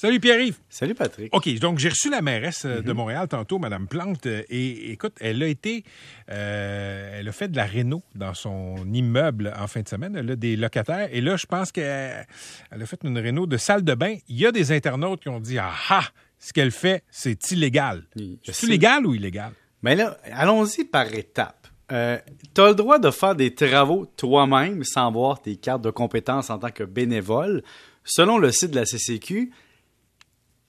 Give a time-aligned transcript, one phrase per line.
[0.00, 0.56] Salut Pierre-Yves.
[0.70, 1.28] Salut Patrick.
[1.36, 5.12] OK, donc j'ai reçu la mairesse euh, de Montréal tantôt, Madame Plante, euh, et écoute,
[5.20, 5.84] elle a été,
[6.30, 10.16] euh, elle a fait de la réno dans son immeuble en fin de semaine.
[10.16, 12.26] Elle a des locataires, et là, je pense qu'elle
[12.70, 14.16] elle a fait une réno de salle de bain.
[14.26, 16.06] Il y a des internautes qui ont dit, ah ah,
[16.38, 18.04] ce qu'elle fait, c'est illégal.
[18.16, 18.66] Oui, C'est sais.
[18.68, 19.52] légal ou illégal?
[19.82, 21.68] Mais là, allons-y par étapes.
[21.92, 22.16] Euh,
[22.54, 26.48] tu as le droit de faire des travaux toi-même sans avoir tes cartes de compétences
[26.48, 27.62] en tant que bénévole.
[28.02, 29.50] Selon le site de la CCQ,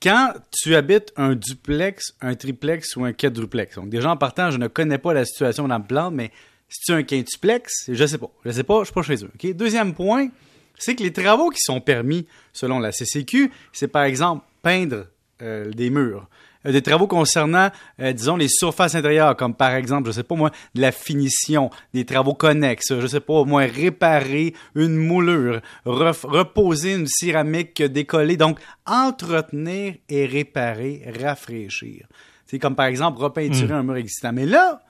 [0.02, 4.58] quand tu habites un duplex, un triplex ou un quadruplex, donc déjà en partant, je
[4.58, 6.32] ne connais pas la situation de Mme Plante, mais
[6.70, 8.32] si tu as un quintuplex, je sais pas.
[8.46, 9.54] Je sais pas, je suis pas chez eux.
[9.54, 10.30] Deuxième point,
[10.78, 15.08] c'est que les travaux qui sont permis selon la CCQ, c'est par exemple peindre
[15.42, 16.28] euh, des murs.
[16.66, 20.36] Euh, des travaux concernant, euh, disons, les surfaces intérieures, comme par exemple, je sais pas
[20.36, 26.94] moi, de la finition, des travaux connexes, je sais pas moi, réparer une moulure, reposer
[26.94, 32.08] une céramique décollée, donc entretenir et réparer, rafraîchir.
[32.46, 34.34] C'est comme par exemple repeinturer un mur existant.
[34.34, 34.82] Mais là,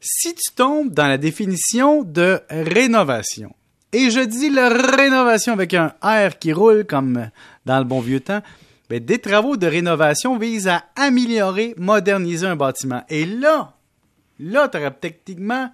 [0.00, 3.54] si tu tombes dans la définition de rénovation,
[3.92, 7.28] et je dis la rénovation avec un R qui roule comme
[7.66, 8.40] dans le bon vieux temps,
[9.00, 13.02] des travaux de rénovation visent à améliorer, moderniser un bâtiment.
[13.08, 13.74] Et là,
[14.38, 15.70] là, tu aurais techniquement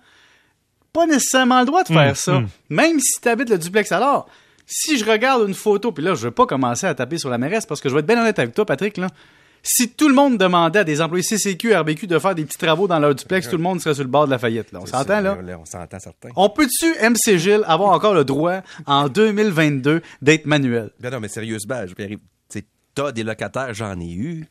[0.92, 3.92] pas nécessairement le droit de faire ça, même si tu habites le duplex.
[3.92, 4.28] Alors,
[4.66, 7.38] si je regarde une photo, puis là, je veux pas commencer à taper sur la
[7.38, 9.08] mairesse parce que je vais être bien honnête avec toi, Patrick, là.
[9.62, 12.86] Si tout le monde demandait à des employés CCQ, RBQ de faire des petits travaux
[12.86, 14.70] dans leur duplex, tout le monde serait sur le bord de la faillite.
[14.72, 14.78] Là.
[14.80, 15.36] On s'entend, là?
[15.60, 16.28] On s'entend certain.
[16.36, 20.90] On peut-tu, MC Gilles, avoir encore le droit, en 2022, d'être manuel?
[21.00, 21.94] Ben non, mais sérieusement, je
[22.98, 24.46] t'as des locataires, j'en ai eu.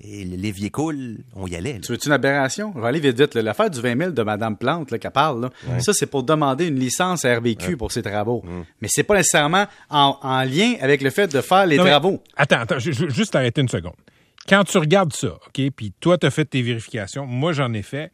[0.00, 1.74] Et l'évier coule, on y allait.
[1.74, 1.78] là.
[1.80, 2.72] Tu veux-tu une aberration?
[2.74, 3.34] Je vais aller vite vite.
[3.34, 3.42] là.
[3.42, 6.66] L'affaire du 20 000 de Mme Plante là, qu'elle parle, là, ça, c'est pour demander
[6.68, 8.42] une licence à RBQ pour ses travaux.
[8.80, 11.90] Mais c'est pas nécessairement en, en lien avec le fait de faire les Non, mais-
[11.90, 12.22] travaux.
[12.36, 13.92] Attends, attends, je- je- juste arrêter une seconde.
[14.48, 17.82] Quand tu regardes ça, OK, puis toi, tu as fait tes vérifications, moi, j'en ai
[17.82, 18.10] fait.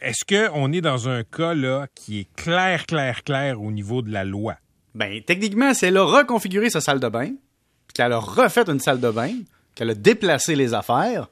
[0.00, 4.10] Est-ce qu'on est dans un cas là qui est clair, clair, clair au niveau de
[4.12, 4.54] la loi?
[4.94, 7.32] Ben, techniquement, si elle a reconfiguré sa salle de bain,
[7.94, 9.32] qu'elle a refait une salle de bain,
[9.74, 11.28] qu'elle a déplacé les affaires,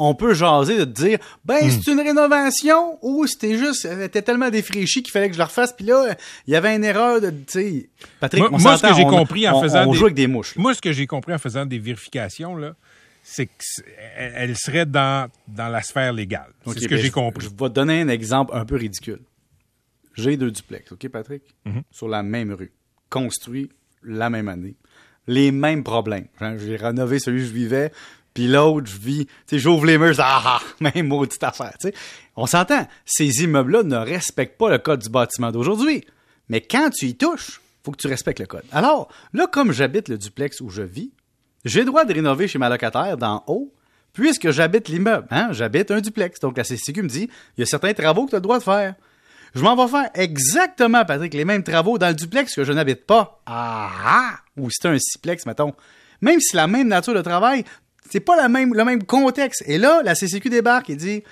[0.00, 1.70] on peut jaser de te dire, ben, Hmm.
[1.70, 5.46] c'est une rénovation ou c'était juste, elle était tellement défraîchie qu'il fallait que je la
[5.46, 6.14] refasse, puis là,
[6.46, 7.88] il y avait une erreur de, tu sais,
[8.20, 9.98] Patrick, Moi, on moi, ce que j'ai compris en on- faisant on des...
[9.98, 10.54] joue avec des mouches.
[10.54, 10.62] là.
[10.62, 12.74] Moi, ce que j'ai compris en faisant des vérifications, là,
[13.24, 16.52] c'est qu'elle elle serait dans, dans la sphère légale.
[16.66, 17.44] C'est ce que ben, j'ai je- compris.
[17.44, 19.20] Je vais te donner un exemple un peu ridicule.
[20.14, 21.42] J'ai deux duplex, OK, Patrick?
[21.64, 21.82] Mhm.
[21.90, 22.72] Sur la même rue.
[23.10, 23.68] Construits
[24.02, 24.76] la même année.
[25.28, 26.26] Les mêmes problèmes.
[26.58, 27.92] J'ai rénové celui où je vivais,
[28.34, 29.26] puis l'autre, je vis...
[29.52, 31.94] J'ouvre les murs, ah ah, même maudite affaire, tu sais.
[32.34, 36.04] On s'entend, ces immeubles-là ne respectent pas le code du bâtiment d'aujourd'hui.
[36.48, 38.64] Mais quand tu y touches, faut que tu respectes le code.
[38.72, 41.12] Alors, là, comme j'habite le duplex où je vis,
[41.64, 43.72] j'ai droit de rénover chez ma locataire d'en haut,
[44.12, 45.26] puisque j'habite l'immeuble.
[45.30, 45.48] Hein?
[45.52, 46.40] J'habite un duplex.
[46.40, 48.58] Donc la CCQ me dit, il y a certains travaux que tu as le droit
[48.58, 48.94] de faire.
[49.54, 53.06] Je m'en vais faire exactement, Patrick, les mêmes travaux dans le duplex que je n'habite
[53.06, 53.40] pas.
[53.46, 54.38] Ah ah!
[54.56, 55.74] Ou c'est un sixplex, mettons.
[56.20, 57.64] Même si la même nature de travail,
[58.10, 59.62] c'est pas la même, le même contexte.
[59.66, 61.22] Et là, la CCQ débarque et dit,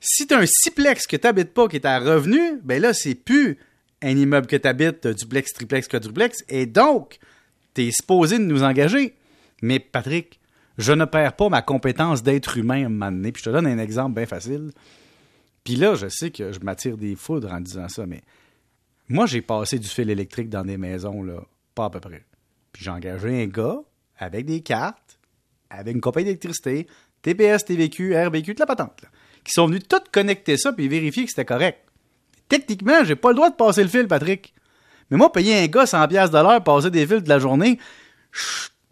[0.00, 2.92] si tu as un sixplex que tu n'habites pas, qui est à revenu, ben là,
[2.92, 3.58] c'est plus
[4.02, 6.44] un immeuble que tu habites, duplex, triplex, quadruplex.
[6.48, 7.18] Et donc,
[7.74, 9.14] tu es supposé de nous engager.
[9.62, 10.40] Mais Patrick,
[10.76, 13.32] je ne perds pas ma compétence d'être humain à un moment donné.
[13.32, 14.72] Puis je te donne un exemple bien facile.
[15.64, 18.22] Puis là, je sais que je m'attire des foudres en disant ça, mais
[19.08, 21.42] moi, j'ai passé du fil électrique dans des maisons, là,
[21.74, 22.24] pas à peu près.
[22.72, 23.78] Puis j'ai engagé un gars
[24.18, 25.18] avec des cartes,
[25.70, 26.86] avec une compagnie d'électricité,
[27.22, 29.04] TPS, TVQ, RBQ, toute la patente,
[29.42, 31.78] qui sont venus tout connecter ça puis vérifier que c'était correct.
[32.48, 34.54] Techniquement, j'ai pas le droit de passer le fil, Patrick.
[35.10, 37.78] Mais moi, payer un gars 100 pièces de l'heure, passer des fils de la journée,
[38.32, 38.40] je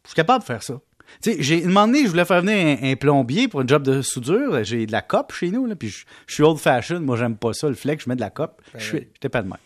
[0.05, 0.81] suis capable de faire ça.
[1.21, 4.01] Tu sais, j'ai demandé, je voulais faire venir un, un plombier pour un job de
[4.03, 4.63] soudure.
[4.65, 7.01] J'ai de la cope chez nous, là, puis je, je suis old fashion.
[7.01, 8.63] Moi, j'aime pas ça, le flex, je mets de la cope.
[8.77, 9.57] Je suis- J'étais pas de même.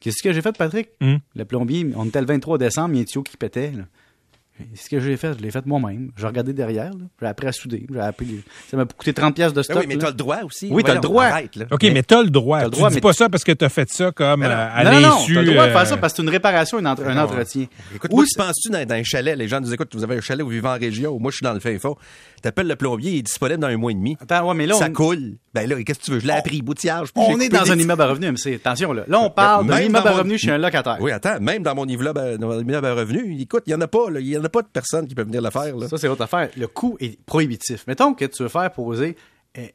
[0.00, 0.90] Qu'est-ce que j'ai fait, Patrick?
[1.00, 1.18] Hum.
[1.34, 3.70] Le plombier, on était le 23 décembre, il y a un tuyau qui pétait.
[3.72, 3.84] là.
[4.76, 6.12] Ce que j'ai fait, je l'ai fait moi-même.
[6.16, 7.04] J'ai regardé derrière, là.
[7.20, 7.86] j'ai appris à souder.
[7.92, 8.40] J'ai appris
[8.70, 9.78] Ça m'a coûté 30 pièces de Ben stock.
[9.80, 10.68] oui, mais t'as le droit aussi.
[10.70, 11.24] Oui, t'as le droit.
[11.24, 11.64] Arrête, là.
[11.72, 12.58] OK, Mais- mais, t'as le droit.
[12.58, 14.46] t'as le tu droit, dis mais- pas ça parce que t'as fait ça comme non.
[14.50, 15.34] euh, à non, non, non, l'insu.
[15.34, 17.16] t'as le droit de faire euh, ça parce que c'est une réparation, une entre- un
[17.18, 17.66] entretien.
[17.94, 20.20] Écoute, tu c'est- penses-tu dans, dans un chalet, les gens nous écoutent, vous avez un
[20.20, 21.96] chalet, vous vivez en région, moi je suis dans le fin fond.
[22.40, 24.16] T'appelles le plombier, il est disponible dans un mois et demi.
[24.20, 25.32] Attends, ouais, mais là, ça on- coule.
[25.54, 26.18] Ben là, qu'est-ce que tu veux?
[26.20, 27.08] Je l'ai appris, boutillage.
[27.14, 28.54] On est dans un immeuble à revenu, MC.
[28.56, 29.04] Attention, là.
[29.06, 30.98] Là, on parle d'un immeuble à mon- revenu chez un locataire.
[31.00, 33.74] Oui, attends, même dans mon immeuble à, dans mon immeuble à revenu, écoute, il n'y
[33.76, 34.20] en a pas, là.
[34.20, 35.88] Il n'y en a pas de personnes qui peuvent venir le faire, là.
[35.88, 36.48] Ça, c'est l'autre affaire.
[36.56, 37.84] Le coût est prohibitif.
[37.86, 39.16] Mettons que tu veux faire poser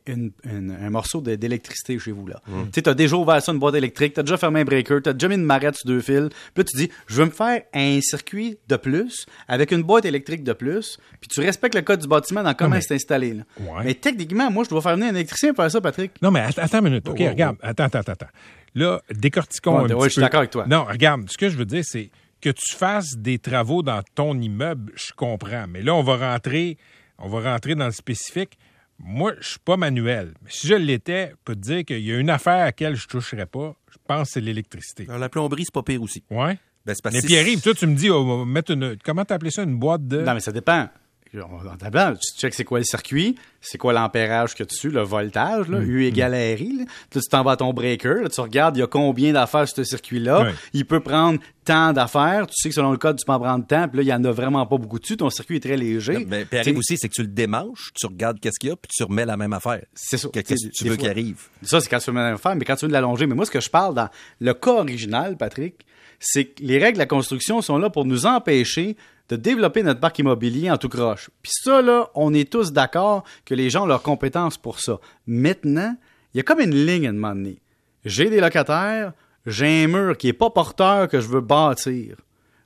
[0.08, 2.28] une- une- un morceau d'électricité chez vous.
[2.28, 2.42] là.
[2.48, 2.64] Mm.
[2.66, 5.14] Tu sais, t'as déjà ouvert ça, une boîte électrique, t'as déjà fermé un breaker, t'as
[5.14, 6.30] déjà mis une marette sur deux fils.
[6.30, 10.06] Puis là, tu dis, je veux me faire un circuit de plus avec une boîte
[10.06, 13.34] électrique de plus, puis tu respectes le code du bâtiment dans comment c'est installé.
[13.36, 13.44] Là.
[13.60, 13.84] Ouais.
[13.86, 16.12] Mais techniquement, moi, je dois faire venir un électricien pour faire ça, Patrick.
[16.22, 17.08] Non, mais attends, une minute.
[17.08, 17.58] OK, Oh, oh, regarde.
[17.62, 18.28] Attends, attends, attends.
[18.76, 20.66] Là, décortiquons Ouais, un ouais, petit je suis d'accord avec toi.
[20.68, 22.10] Non, regarde, ce que je veux dire, c'est
[22.42, 25.66] que tu fasses des travaux dans ton immeuble, je comprends.
[25.68, 26.78] Mais là, on va rentrer,
[27.18, 28.58] on va rentrer dans le spécifique.
[29.00, 30.34] Moi, je suis pas manuel.
[30.44, 32.96] Mais si je l'étais, je peux te dire qu'il y a une affaire à laquelle
[32.96, 33.75] je toucherais pas.
[33.92, 35.06] Je pense que c'est l'électricité.
[35.07, 36.24] Alors, la plomberie, c'est pas pire aussi.
[36.30, 36.57] Ouais.
[36.86, 38.98] Ben, Mais Pierre-Yves, toi, tu me dis, on va mettre une.
[39.04, 40.22] Comment t'as appelé ça, une boîte de.
[40.22, 40.90] Non, mais ça dépend.
[41.34, 45.80] Blanc, tu checkes c'est quoi le circuit, c'est quoi l'ampérage que dessus, le voltage, là.
[45.80, 46.78] U égale à RI.
[46.80, 46.86] Là.
[46.86, 49.68] Là, tu t'en vas à ton breaker, là, tu regardes, il y a combien d'affaires
[49.68, 50.52] sur ce circuit-là.
[50.74, 52.48] Il peut prendre tant d'affaires.
[52.48, 54.14] Tu sais que selon le code, tu peux en prendre tant, puis là, il y
[54.14, 55.18] en a vraiment pas beaucoup dessus.
[55.18, 56.26] Ton circuit est très léger.
[56.28, 58.74] Mais puis Tu arrive aussi, c'est que tu le démanches, tu regardes qu'est-ce qu'il y
[58.74, 59.84] a, puis tu remets la même affaire.
[59.94, 60.30] C'est ça.
[60.34, 61.48] Qu'est-ce que tu veux qu'il arrive?
[61.62, 63.28] Ça, c'est quand tu veux même faire, mais quand tu veux l'allonger.
[63.28, 64.10] Mais moi, ce que je parle dans
[64.40, 65.86] le cas original, Patrick,
[66.20, 68.98] c'est que les règles de la construction sont là pour nous empêcher
[69.30, 71.30] de développer notre parc immobilier en tout croche.
[71.42, 75.00] Puis ça, là, on est tous d'accord que les gens ont leurs compétences pour ça.
[75.28, 75.96] Maintenant,
[76.34, 77.62] il y a comme une ligne à un moment donné.
[78.06, 79.14] J'ai des locataires,
[79.46, 82.18] j'ai un mur qui est pas porteur que je veux bâtir,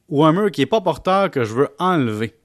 [0.09, 2.35] ou un mur qui est pas porteur que je veux enlever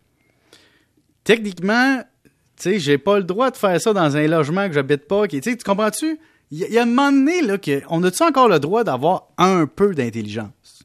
[1.28, 5.06] techniquement, tu sais, j'ai pas le droit de faire ça dans un logement que j'habite
[5.06, 5.28] pas.
[5.28, 6.18] Tu comprends-tu?
[6.50, 9.66] Il y, a- un moment donné, là, que on a-tu encore le droit d'avoir un
[9.66, 10.77] peu d'intelligence?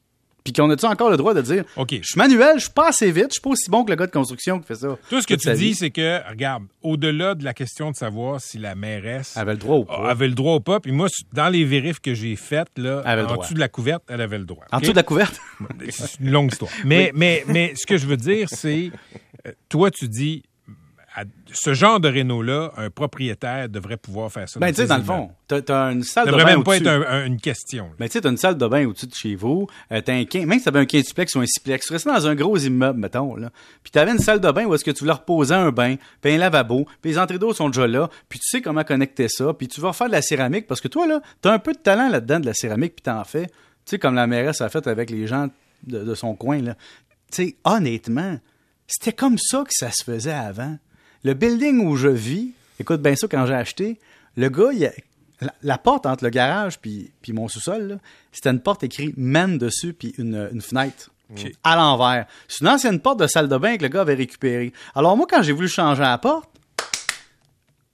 [0.44, 1.92] Puis qu'on a-tu encore le droit de dire, OK.
[2.01, 3.95] je suis manuel, je suis pas assez vite, je suis pas aussi bon que le
[3.95, 4.98] gars de construction qui fait ça.
[5.10, 8.57] Tout ce que tu dis, c'est que, regarde, au-delà de la question de savoir si
[8.57, 10.10] la mairesse avait le droit ou pas.
[10.10, 13.38] avait le droit ou pas, puis moi, dans les vérifs que j'ai faites, là, en
[13.38, 14.66] dessous de la couverte, elle avait le droit.
[14.72, 15.40] En dessous de la couverte?
[15.90, 16.72] C'est une longue histoire.
[16.84, 18.92] Mais, mais, mais ce que je veux dire, c'est,
[19.48, 20.44] euh, toi, tu dis,
[21.15, 24.60] à ce genre de réno-là, un propriétaire devrait pouvoir faire ça.
[24.60, 26.63] Ben, tu sais, dans le fond, t'as, t'as une salle Ça de devrait bain même
[26.63, 27.86] pas être un- un- une question.
[27.86, 27.92] là.
[28.00, 30.24] Ben, tu sais, t'as une salle de bain au-dessus de chez vous, euh, t'as un
[30.24, 33.00] quin- même si t'avais un quintuplex ou un siplex, tu restais dans un gros immeuble,
[33.00, 33.51] mettons, là.
[33.83, 36.33] Puis t'avais une salle de bain où est-ce que tu voulais reposer un bain, puis
[36.33, 39.54] un lavabo, puis les entrées d'eau sont déjà là, puis tu sais comment connecter ça,
[39.54, 41.77] puis tu vas refaire de la céramique, parce que toi, là, t'as un peu de
[41.80, 43.45] talent là-dedans de la céramique, puis t'en fais.
[43.48, 43.51] Tu
[43.92, 45.50] sais, comme la mairesse a fait avec les gens
[45.86, 46.75] de, de son coin, là.
[47.31, 48.39] Tu sais, honnêtement,
[48.88, 50.77] c'était comme ça que ça se faisait avant.
[51.24, 54.00] Le building où je vis, écoute bien ça quand j'ai acheté,
[54.36, 54.92] le gars, il a-
[55.42, 58.00] la, la porte entre le garage puis, puis mon sous-sol,
[58.31, 61.10] c'était une porte écrite man dessus puis une, une fenêtre.
[61.64, 62.28] À l'envers.
[62.48, 64.72] C'est une ancienne porte de salle de bain que le gars avait récupérée.
[64.94, 66.48] Alors moi, quand j'ai voulu changer la porte,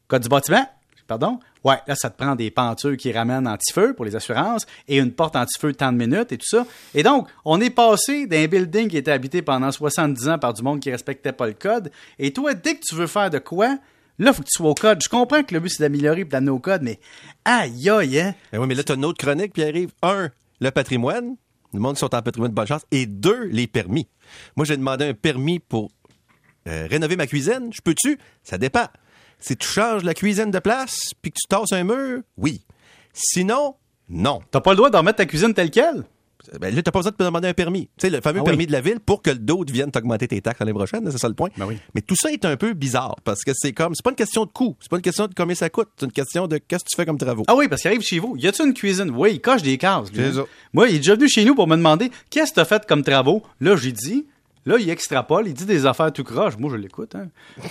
[0.08, 0.68] code du bâtiment,
[1.08, 4.98] pardon, ouais, là, ça te prend des pentures qui ramènent anti-feu pour les assurances et
[4.98, 6.66] une porte anti-feu de tant de minutes et tout ça.
[6.94, 10.64] Et donc, on est passé d'un building qui était habité pendant 70 ans par du
[10.64, 11.92] monde qui respectait pas le code.
[12.18, 13.78] Et toi, dès que tu veux faire de quoi,
[14.18, 15.00] là, faut que tu sois au code.
[15.04, 17.00] Je comprends que le but, c'est d'améliorer et d'amener au code, mais
[17.46, 18.36] aïe, aïe, hein?
[18.54, 20.30] Oui, mais là, tu as une autre chronique, puis arrive, un,
[20.60, 21.36] le patrimoine,
[21.74, 24.08] le monde qui sont en patrimoine de bonne chance, et deux, les permis.
[24.56, 25.92] Moi, j'ai demandé un permis pour
[26.68, 27.70] euh, rénover ma cuisine.
[27.72, 28.20] Je peux-tu?
[28.44, 28.88] Ça dépend.
[29.40, 32.62] Si tu changes la cuisine de place, puis que tu tasses un mur, oui.
[33.14, 33.76] Sinon,
[34.10, 34.42] non.
[34.52, 36.04] T'as pas le droit d'en mettre ta cuisine telle quelle?
[36.60, 37.90] Ben là, t'as pas besoin de te demander un permis.
[37.98, 38.50] Tu sais, le fameux Ah oui.
[38.52, 41.28] permis de la ville pour que d'autres viennent t'augmenter tes taxes l'année prochaine, c'est ça
[41.28, 41.50] le point.
[41.58, 41.78] Ben oui.
[41.94, 44.46] Mais tout ça est un peu bizarre parce que c'est comme, c'est pas une question
[44.46, 46.86] de coût, c'est pas une question de combien ça coûte, c'est une question de qu'est-ce
[46.86, 47.44] que tu fais comme travaux.
[47.48, 48.36] Ah oui, parce qu'il arrive chez vous.
[48.38, 49.12] Y a-tu une cuisine?
[49.12, 50.08] Oui, il coche des cases.
[50.18, 50.46] hein.
[50.74, 53.04] Moi, il est déjà venu chez nous pour me demander qu'est-ce que t'as fait comme
[53.04, 53.44] travaux?
[53.60, 54.26] Là, j'ai dit.
[54.70, 56.56] Là, il extrapole, il dit des affaires tout croche.
[56.60, 57.16] Moi, je l'écoute.
[57.16, 57.30] Hein.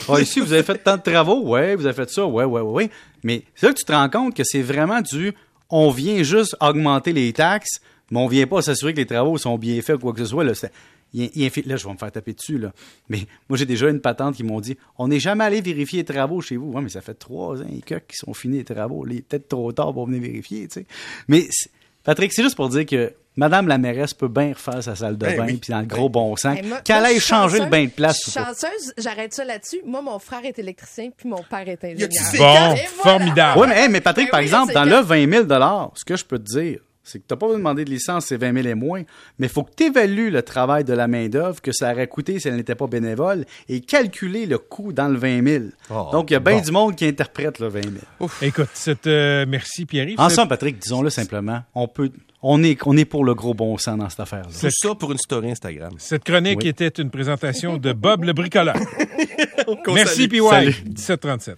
[0.08, 1.44] Ah, ici, vous avez fait tant de travaux.
[1.44, 2.26] Ouais, vous avez fait ça.
[2.26, 2.90] Ouais, ouais, ouais.
[3.22, 5.32] Mais c'est là que tu te rends compte que c'est vraiment du.
[5.70, 9.56] On vient juste augmenter les taxes, mais on vient pas s'assurer que les travaux sont
[9.58, 10.43] bien faits ou quoi que ce soit.
[10.43, 10.67] Là, là,
[11.14, 12.58] je vais me faire taper dessus.
[12.58, 12.72] Là.
[13.08, 16.05] Mais moi, j'ai déjà une patente qui m'ont dit on n'est jamais allé vérifier les
[16.05, 16.72] travaux chez vous.
[16.72, 19.06] Ouais, mais ça fait trois ans et quelques qui sont finis les travaux.
[19.06, 20.67] Il est peut-être trop tard pour venir vérifier.
[21.28, 21.46] Mais
[22.02, 25.24] Patrick, c'est juste pour dire que Madame la mairesse peut bien refaire sa salle de
[25.24, 25.58] Ben bain, oui.
[25.58, 28.40] puis dans le gros bon sens, qu'elle aille changer le bain de place Je suis
[28.40, 29.80] chanceuse, j'arrête ça là-dessus.
[29.86, 32.08] Moi, mon frère est électricien, puis mon père est ingénieur.
[32.32, 32.74] Bon, voilà.
[32.76, 33.60] formidable.
[33.60, 36.04] Oui, mais, hey, mais Patrick, Ben par oui, exemple, dans que- le 20 000 ce
[36.04, 38.27] que je peux te dire, c'est que tu n'as pas besoin de demander de licence,
[38.27, 39.03] c'est 20 000 et moins,
[39.38, 42.38] mais il faut que tu évalues le travail de la main-d'œuvre que ça aurait coûté
[42.38, 45.65] si elle n'était pas bénévole et calculer le coût dans le 20 000.
[45.91, 46.62] Oh, Donc, il y a bien bon.
[46.62, 47.81] du monde qui interprète le 20
[48.20, 48.31] 000.
[48.43, 50.20] Écoute, cette, euh, merci Pierre-Yves.
[50.20, 52.10] En somme, Patrick, disons-le simplement, on peut,
[52.43, 54.48] on est, on est pour le gros bon sens dans cette affaire-là.
[54.60, 55.93] Tout ça pour une story Instagram.
[55.98, 56.69] Cette chronique Oui.
[56.69, 58.77] était une présentation de Bob le bricoleur.
[59.94, 60.29] Merci.
[60.29, 60.41] PY.
[60.48, 60.74] Salut.
[60.86, 61.56] 1737.